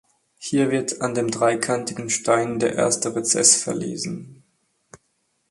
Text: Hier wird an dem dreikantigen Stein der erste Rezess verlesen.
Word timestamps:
Hier 0.39 0.71
wird 0.71 1.01
an 1.01 1.13
dem 1.13 1.29
dreikantigen 1.29 2.09
Stein 2.09 2.57
der 2.57 2.73
erste 2.73 3.15
Rezess 3.15 3.61
verlesen. 3.61 4.41